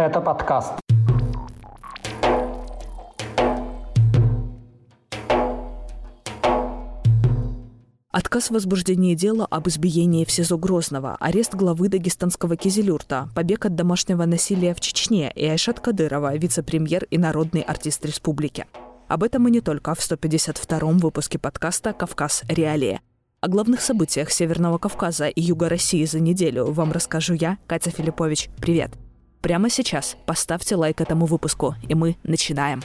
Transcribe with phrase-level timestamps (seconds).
[0.00, 0.72] Это подкаст.
[8.10, 13.74] Отказ в возбуждении дела об избиении в СИЗО Грозного, арест главы дагестанского Кизилюрта, побег от
[13.74, 18.64] домашнего насилия в Чечне и Айшат Кадырова, вице-премьер и народный артист республики.
[19.06, 22.44] Об этом и не только в 152-м выпуске подкаста «Кавказ.
[22.48, 23.02] Реалии».
[23.42, 28.48] О главных событиях Северного Кавказа и Юга России за неделю вам расскажу я, Катя Филиппович.
[28.62, 28.92] Привет!
[29.40, 32.82] Прямо сейчас поставьте лайк этому выпуску, и мы начинаем.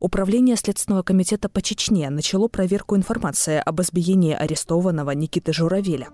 [0.00, 6.08] Управление Следственного комитета по Чечне начало проверку информации об избиении арестованного Никиты Журавеля.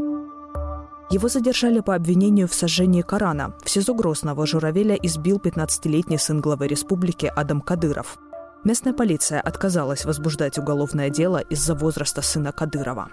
[1.10, 3.56] Его задержали по обвинению в сожжении Корана.
[3.64, 8.16] В СИЗО Грозного Журавеля избил 15-летний сын главы республики Адам Кадыров.
[8.62, 13.08] Местная полиция отказалась возбуждать уголовное дело из-за возраста сына Кадырова.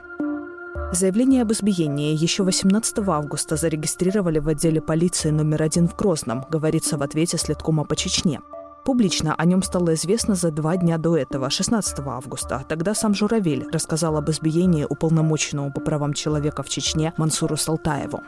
[0.91, 6.97] Заявление об избиении еще 18 августа зарегистрировали в отделе полиции номер один в Грозном, говорится
[6.97, 8.41] в ответе следкома по Чечне–
[8.87, 12.63] Публично о нем стало известно за два дня до этого, 16 августа.
[12.69, 18.21] Тогда сам Журавель рассказал об избиении уполномоченного по правам человека в Чечне Мансуру Салтаеву.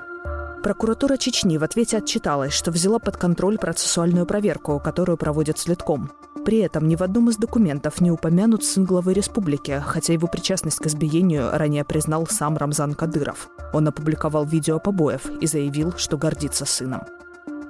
[0.64, 6.12] Прокуратура Чечни в ответе отчиталась, что взяла под контроль процессуальную проверку, которую проводят следком.
[6.44, 10.80] При этом ни в одном из документов не упомянут сын главы республики, хотя его причастность
[10.80, 13.50] к избиению ранее признал сам Рамзан Кадыров.
[13.72, 17.04] Он опубликовал видео побоев и заявил, что гордится сыном.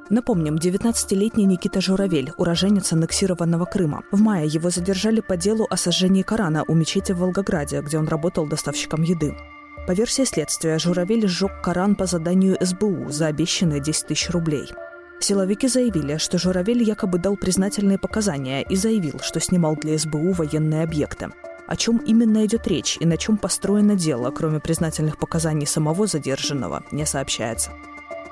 [0.10, 4.02] Напомним, 19-летний Никита Журавель, уроженец аннексированного Крыма.
[4.12, 8.08] В мае его задержали по делу о сожжении Корана у мечети в Волгограде, где он
[8.08, 9.38] работал доставщиком еды.
[9.90, 14.72] По версии следствия, Журавель сжег Коран по заданию СБУ за обещанные 10 тысяч рублей.
[15.20, 20.84] Силовики заявили, что Журавель якобы дал признательные показания и заявил, что снимал для СБУ военные
[20.84, 21.30] объекты.
[21.66, 26.84] О чем именно идет речь и на чем построено дело, кроме признательных показаний самого задержанного,
[26.92, 27.72] не сообщается.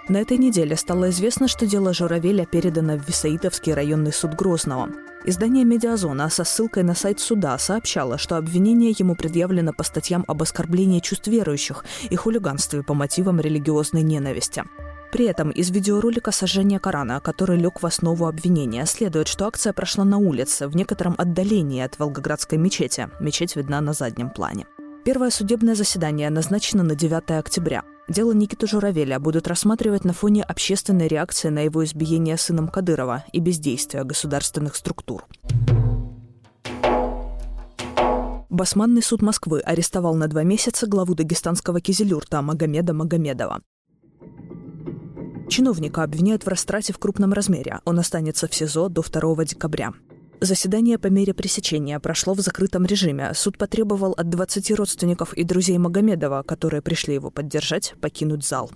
[0.10, 4.90] На этой неделе стало известно, что дело Журавеля передано в Висаитовский районный суд Грозного.
[5.26, 10.42] Издание «Медиазона» со ссылкой на сайт суда сообщало, что обвинение ему предъявлено по статьям об
[10.42, 14.64] оскорблении чувств верующих и хулиганстве по мотивам религиозной ненависти.
[15.12, 20.06] При этом из видеоролика сожжения Корана, который лег в основу обвинения, следует, что акция прошла
[20.06, 23.10] на улице, в некотором отдалении от Волгоградской мечети.
[23.20, 24.68] Мечеть видна на заднем плане.
[25.08, 27.84] Первое судебное заседание назначено на 9 октября.
[28.10, 33.40] Дело Никиты Журавеля будут рассматривать на фоне общественной реакции на его избиение сыном Кадырова и
[33.40, 35.26] бездействия государственных структур.
[38.50, 43.62] Басманный суд Москвы арестовал на два месяца главу дагестанского кизелюрта Магомеда Магомедова.
[45.48, 47.80] Чиновника обвиняют в растрате в крупном размере.
[47.86, 49.94] Он останется в СИЗО до 2 декабря.
[50.40, 53.34] Заседание по мере пресечения прошло в закрытом режиме.
[53.34, 58.70] Суд потребовал от 20 родственников и друзей Магомедова, которые пришли его поддержать, покинуть зал.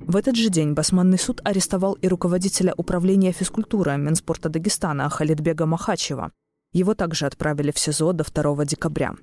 [0.00, 6.32] В этот же день Басманный суд арестовал и руководителя управления физкультуры Минспорта Дагестана Халидбега Махачева.
[6.72, 9.14] Его также отправили в СИЗО до 2 декабря.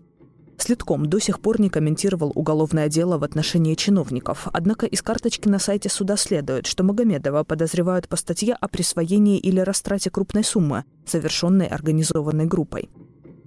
[0.58, 5.59] Следком до сих пор не комментировал уголовное дело в отношении чиновников, однако из карточки на
[5.59, 11.68] сайте суда следует, что Магомедова подозревают по статье о присвоении или растрате крупной суммы, совершенной
[11.68, 12.90] организованной группой.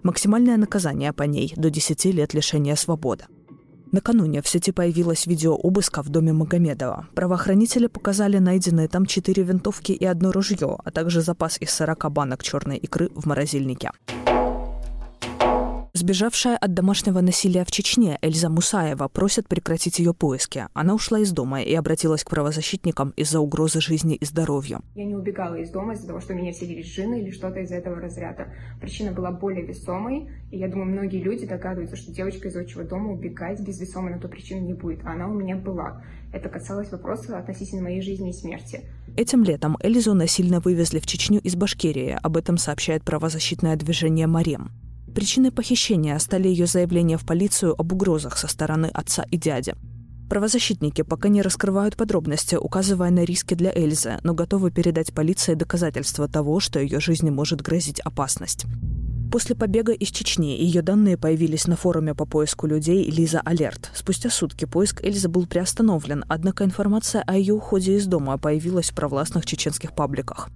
[0.02, 3.24] Максимальное наказание по ней– до 10 лет лишения свободы.
[3.92, 7.06] Накануне в сети появилось видео обыска в доме Магомедова.
[7.14, 12.42] Правоохранители показали найденные там четыре винтовки и одно ружье, а также запас из 40 банок
[12.42, 13.92] черной икры в морозильнике.
[15.96, 20.66] Сбежавшая от домашнего насилия в Чечне Эльза Мусаева просит прекратить ее поиски.
[20.74, 24.80] Она ушла из дома и обратилась к правозащитникам из-за угрозы жизни и здоровью.
[24.94, 27.98] Я не убегала из дома из-за того, что меня сидели джины или что-то из этого
[27.98, 28.52] разряда.
[28.78, 33.12] Причина была более весомой, и я думаю, многие люди догадываются, что девочка из отчего дома
[33.12, 36.02] убегать без весомой на ту причину не будет, а она у меня была.
[36.30, 38.82] Это касалось вопроса относительно моей жизни и смерти.
[39.16, 42.18] Этим летом Элизу насильно вывезли в Чечню из Башкирии.
[42.22, 44.70] Об этом сообщает правозащитное движение «Марем».
[45.16, 49.74] Причиной похищения стали ее заявления в полицию об угрозах со стороны отца и дяди.
[50.28, 56.28] Правозащитники пока не раскрывают подробности, указывая на риски для Эльзы, но готовы передать полиции доказательства
[56.28, 58.66] того, что ее жизни может грозить опасность.
[59.32, 63.90] После побега из Чечни ее данные появились на форуме по поиску людей Лиза Алерт.
[63.94, 68.94] Спустя сутки поиск Эльзы был приостановлен, однако информация о ее уходе из дома появилась в
[68.94, 70.50] провластных чеченских пабликах.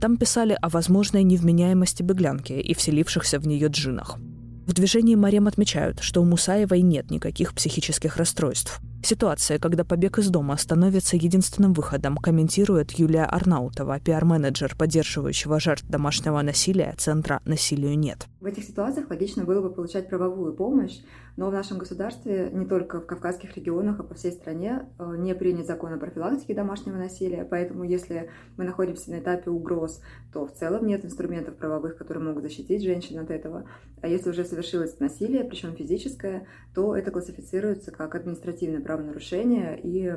[0.00, 4.18] Там писали о возможной невменяемости беглянки и вселившихся в нее джинах.
[4.66, 8.80] В движении Марем отмечают, что у Мусаевой нет никаких психических расстройств.
[9.00, 16.42] Ситуация, когда побег из дома становится единственным выходом, комментирует Юлия Арнаутова, пиар-менеджер, поддерживающего жертв домашнего
[16.42, 18.26] насилия Центра «Насилию нет».
[18.40, 20.98] В этих ситуациях логично было бы получать правовую помощь,
[21.36, 25.34] Но в нашем государстве, не только в кавказских регионах, а по всей стране, э, не
[25.34, 27.44] принят закон о профилактике домашнего насилия.
[27.44, 30.00] Поэтому, если мы находимся на этапе угроз,
[30.32, 33.68] то в целом нет инструментов правовых, которые могут защитить женщин от этого.
[34.00, 40.14] А если уже совершилось насилие, причем физическое, то это классифицируется как административное правонарушение и,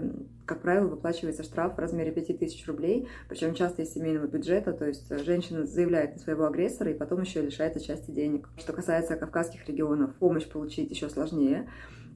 [0.49, 5.07] как правило, выплачивается штраф в размере 5000 рублей, причем часто из семейного бюджета, то есть
[5.23, 8.49] женщина заявляет на своего агрессора и потом еще лишается части денег.
[8.57, 11.69] Что касается кавказских регионов, помощь получить еще сложнее.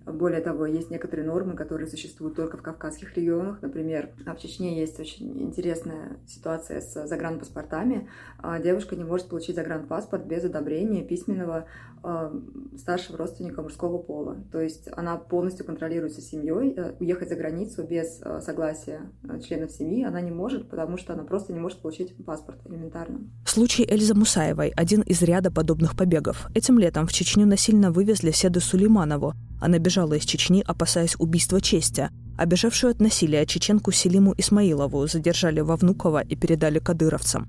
[0.06, 3.62] Более того, есть некоторые нормы, которые существуют только в кавказских регионах.
[3.62, 8.10] Например, в Чечне есть очень интересная ситуация с загранпаспортами.
[8.40, 11.68] А, девушка не может получить загранпаспорт без одобрения письменного
[12.06, 12.34] а,
[12.78, 14.36] старшего родственника мужского пола.
[14.52, 16.74] То есть она полностью контролируется семьей.
[16.76, 21.14] Э, уехать за границу без э, согласия э, членов семьи она не может, потому что
[21.14, 23.22] она просто не может получить паспорт элементарно.
[23.46, 26.48] Случай Эльзы Мусаевой– один из ряда подобных побегов.
[26.54, 32.10] Этим летом в Чечню насильно вывезли Седу Сулейманову, она бежала из Чечни, опасаясь убийства чести.
[32.38, 37.48] А бежавшую от насилия чеченку Селиму Исмаилову задержали во Внуково и передали кадыровцам.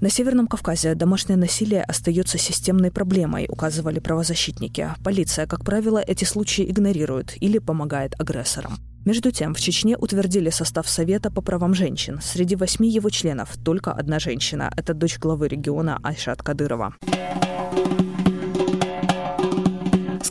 [0.00, 4.90] На Северном Кавказе домашнее насилие остается системной проблемой, указывали правозащитники.
[5.04, 8.78] Полиция, как правило, эти случаи игнорирует или помогает агрессорам.
[9.04, 12.20] Между тем, в Чечне утвердили состав Совета по правам женщин.
[12.22, 14.72] Среди восьми его членов только одна женщина.
[14.76, 16.94] Это дочь главы региона Айшат Кадырова.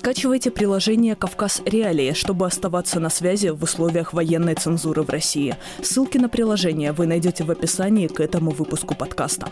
[0.08, 5.58] Скачивайте приложение «Кавказ Реалии», чтобы оставаться на связи в условиях военной цензуры в России.
[5.84, 9.50] Ссылки на приложение вы найдете в описании к этому выпуску подкаста.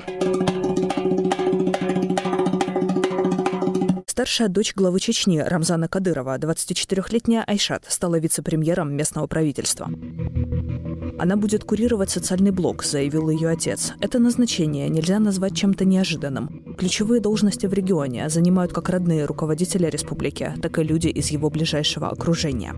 [4.08, 9.90] Старшая дочь главы Чечни Рамзана Кадырова, 24-летняя Айшат, стала вице-премьером местного правительства.
[11.20, 13.92] Она будет курировать социальный блок, заявил ее отец.
[14.00, 16.65] Это назначение нельзя назвать чем-то неожиданным.
[16.78, 22.10] Ключевые должности в регионе занимают как родные руководители республики, так и люди из его ближайшего
[22.10, 22.76] окружения.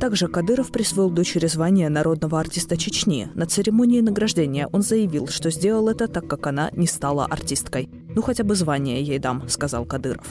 [0.00, 3.28] Также Кадыров присвоил дочери звание народного артиста Чечни.
[3.34, 7.88] На церемонии награждения он заявил, что сделал это так, как она не стала артисткой.
[8.14, 10.26] «Ну, хотя бы звание ей дам»,— сказал Кадыров.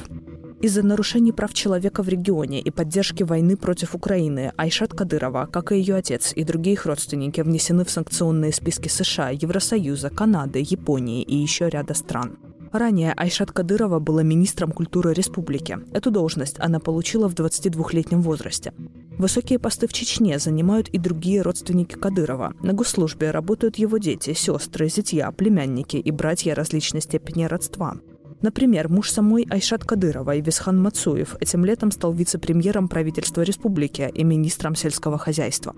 [0.61, 5.77] Из-за нарушений прав человека в регионе и поддержки войны против Украины Айшат Кадырова, как и
[5.77, 11.35] ее отец и другие их родственники, внесены в санкционные списки США, Евросоюза, Канады, Японии и
[11.35, 12.37] еще ряда стран.
[12.71, 15.77] Ранее Айшат Кадырова была министром культуры республики.
[15.93, 18.73] Эту должность она получила в 22-летнем возрасте.
[19.17, 22.53] Высокие посты в Чечне занимают и другие родственники Кадырова.
[22.61, 27.97] На госслужбе работают его дети, сестры, зятья, племянники и братья различной степени родства.
[28.41, 34.75] Например, муж самой Айшат Кадыровой, Висхан Мацуев, этим летом стал вице-премьером правительства республики и министром
[34.75, 35.75] сельского хозяйства.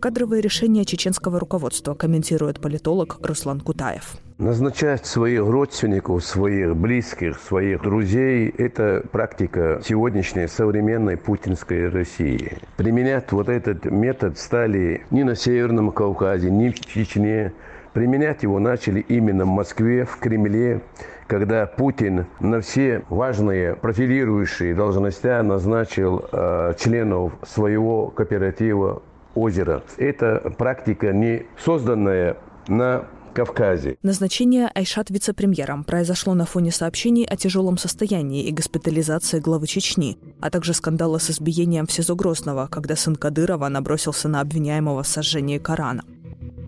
[0.00, 4.16] Кадровые решения чеченского руководства комментирует политолог Руслан Кутаев.
[4.36, 12.58] Назначать своих родственников, своих близких, своих друзей– это практика сегодняшней современной путинской России.
[12.76, 17.52] Применять вот этот метод стали ни на Северном Кавказе, ни в Чечне.
[17.94, 20.82] Применять его начали именно в Москве, в Кремле,
[21.28, 29.00] когда Путин на все важные профилирующие должности назначил э, членов своего кооператива
[29.36, 29.84] «Озеро».
[29.96, 32.36] Это практика не созданная
[32.66, 33.96] на Кавказе.
[34.02, 40.50] Назначение Айшат вице-премьером произошло на фоне сообщений о тяжелом состоянии и госпитализации главы Чечни, а
[40.50, 45.58] также скандала с избиением в СИЗО Грозного, когда сын Кадырова набросился на обвиняемого в сожжении
[45.58, 46.02] Корана.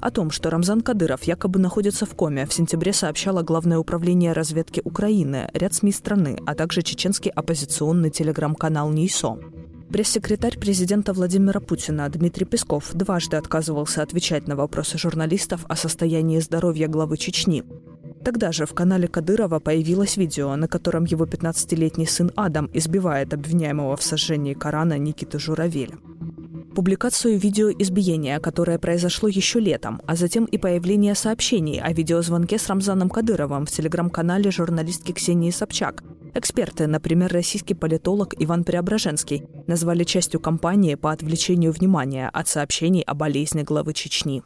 [0.00, 4.82] О том, что Рамзан Кадыров якобы находится в коме, в сентябре сообщало Главное управление разведки
[4.84, 9.38] Украины, ряд СМИ страны, а также чеченский оппозиционный телеграм-канал НИСО.
[9.90, 16.88] Пресс-секретарь президента Владимира Путина Дмитрий Песков дважды отказывался отвечать на вопросы журналистов о состоянии здоровья
[16.88, 17.64] главы Чечни.
[18.24, 23.96] Тогда же в канале Кадырова появилось видео, на котором его 15-летний сын Адам избивает обвиняемого
[23.96, 25.96] в сожжении Корана Никиты Журавеля
[26.76, 32.68] публикацию видео избиения, которое произошло еще летом, а затем и появление сообщений о видеозвонке с
[32.68, 36.04] Рамзаном Кадыровым в телеграм-канале журналистки Ксении Собчак.
[36.34, 43.14] Эксперты, например, российский политолог Иван Преображенский, назвали частью кампании по отвлечению внимания от сообщений о
[43.14, 44.42] болезни главы Чечни.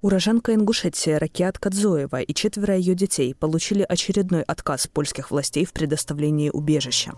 [0.00, 6.50] Уроженка Ингушетии Ракиат Кадзоева и четверо ее детей получили очередной отказ польских властей в предоставлении
[6.50, 7.14] убежища.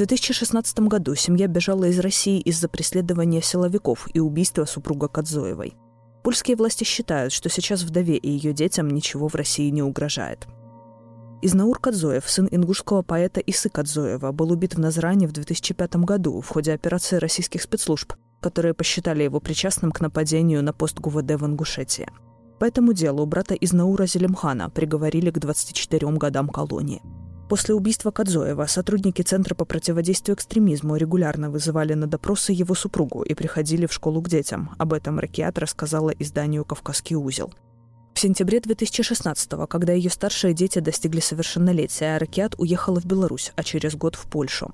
[0.00, 5.74] В 2016 году семья бежала из России из-за преследования силовиков и убийства супруга Кадзоевой.
[6.24, 10.48] Польские власти считают, что сейчас вдове и ее детям ничего в России не угрожает.
[11.42, 16.48] Изнаур Кадзоев, сын ингушского поэта Исы Кадзоева, был убит в Назране в 2005 году в
[16.48, 22.08] ходе операции российских спецслужб, которые посчитали его причастным к нападению на пост ГУВД в Ингушетии.
[22.58, 27.02] По этому делу брата Изнаура Зелимхана приговорили к 24 годам колонии–
[27.50, 33.34] После убийства Кадзоева сотрудники Центра по противодействию экстремизму регулярно вызывали на допросы его супругу и
[33.34, 34.70] приходили в школу к детям.
[34.78, 37.52] Об этом Ракиат рассказала изданию «Кавказский узел».
[38.14, 43.96] В сентябре 2016-го, когда ее старшие дети достигли совершеннолетия, Ракиат уехала в Беларусь, а через
[43.96, 44.72] год в Польшу.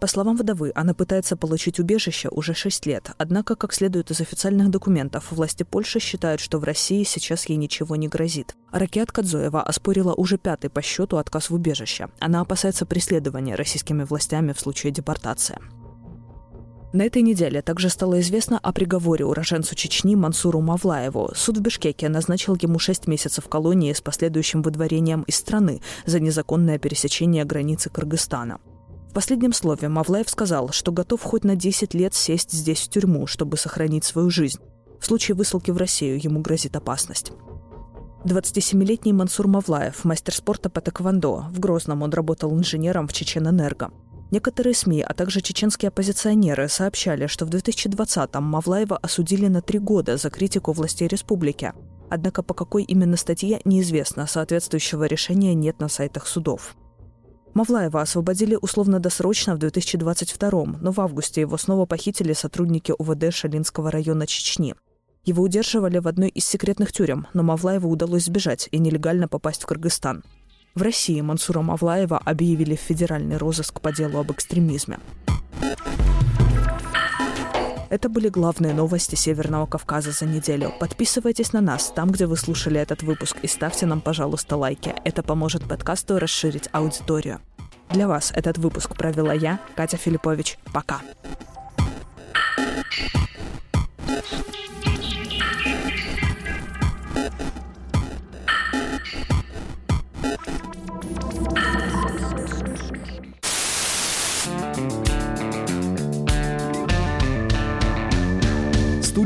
[0.00, 4.70] По словам вдовы, она пытается получить убежище уже 6 лет, однако, как следует из официальных
[4.70, 8.56] документов, власти Польши считают, что в России сейчас ей ничего не грозит.
[8.72, 12.08] Ракет Кадзоева оспорила уже пятый по счету отказ в убежище.
[12.18, 15.58] Она опасается преследования российскими властями в случае депортации.
[16.94, 21.30] На этой неделе также стало известно о приговоре уроженцу Чечни Мансуру Мавлаеву.
[21.36, 26.78] Суд в Бишкеке назначил ему 6 месяцев колонии с последующим выдворением из страны за незаконное
[26.78, 28.60] пересечение границы Кыргызстана.
[29.10, 33.26] В последнем слове Мавлаев сказал, что готов хоть на 10 лет сесть здесь в тюрьму,
[33.26, 34.60] чтобы сохранить свою жизнь.
[35.00, 37.32] В случае высылки в Россию ему грозит опасность.
[38.24, 41.46] 27-летний Мансур Мавлаев, мастер спорта по тэквондо.
[41.50, 43.90] В Грозном он работал инженером в Чеченэнерго.
[44.30, 50.18] Некоторые СМИ, а также чеченские оппозиционеры сообщали, что в 2020-м Мавлаева осудили на три года
[50.18, 51.72] за критику властей республики.
[52.10, 56.76] Однако по какой именно статье неизвестно, соответствующего решения нет на сайтах судов.
[57.54, 64.26] Мавлаева освободили условно-досрочно в 2022 но в августе его снова похитили сотрудники УВД Шалинского района
[64.26, 64.74] Чечни.
[65.24, 69.66] Его удерживали в одной из секретных тюрем, но Мавлаеву удалось сбежать и нелегально попасть в
[69.66, 70.22] Кыргызстан.
[70.74, 74.98] В России Мансура Мавлаева объявили в федеральный розыск по делу об экстремизме.
[77.90, 80.72] Это были главные новости Северного Кавказа за неделю.
[80.78, 84.94] Подписывайтесь на нас там, где вы слушали этот выпуск, и ставьте нам, пожалуйста, лайки.
[85.04, 87.40] Это поможет подкасту расширить аудиторию.
[87.88, 90.56] Для вас этот выпуск провела я, Катя Филиппович.
[90.72, 91.00] Пока.